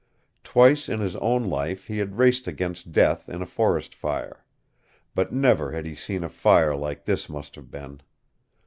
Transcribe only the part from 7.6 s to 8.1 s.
been.